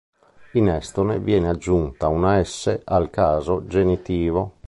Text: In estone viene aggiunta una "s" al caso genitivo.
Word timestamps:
In 0.53 0.67
estone 0.67 1.19
viene 1.19 1.47
aggiunta 1.47 2.07
una 2.07 2.43
"s" 2.43 2.79
al 2.85 3.11
caso 3.11 3.67
genitivo. 3.67 4.53